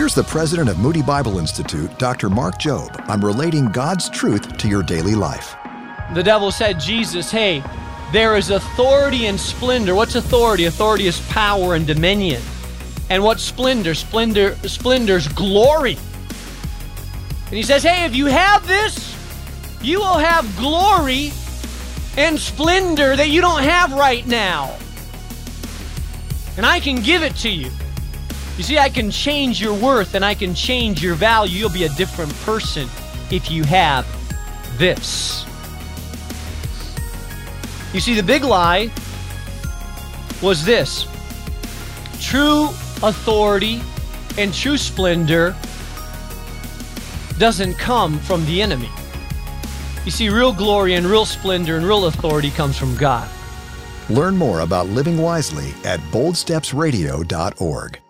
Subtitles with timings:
[0.00, 2.30] Here's the president of Moody Bible Institute, Dr.
[2.30, 5.54] Mark Jobe, I'm relating God's truth to your daily life.
[6.14, 7.62] The devil said, Jesus, hey,
[8.10, 9.94] there is authority and splendor.
[9.94, 10.64] What's authority?
[10.64, 12.40] Authority is power and dominion.
[13.10, 13.94] And what's splendor?
[13.94, 15.98] Splendor splendor's glory.
[17.48, 19.14] And he says, Hey, if you have this,
[19.82, 21.30] you will have glory
[22.16, 24.78] and splendor that you don't have right now.
[26.56, 27.70] And I can give it to you.
[28.60, 31.60] You see, I can change your worth and I can change your value.
[31.60, 32.90] You'll be a different person
[33.30, 34.06] if you have
[34.76, 35.46] this.
[37.94, 38.90] You see, the big lie
[40.42, 41.06] was this
[42.20, 42.66] true
[43.02, 43.80] authority
[44.36, 45.56] and true splendor
[47.38, 48.90] doesn't come from the enemy.
[50.04, 53.26] You see, real glory and real splendor and real authority comes from God.
[54.10, 58.00] Learn more about living wisely at boldstepsradio.org.